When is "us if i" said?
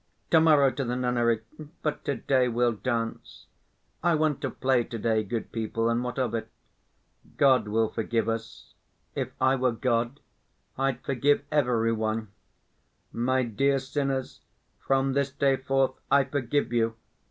8.27-9.55